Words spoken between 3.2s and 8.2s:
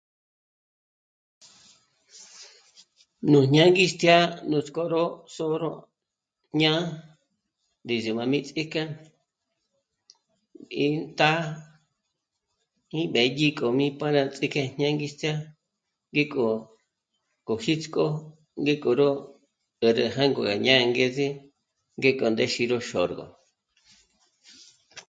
Nú ñângistjya núts'k'ó ró sǒ'o ró ñá'ā ndízi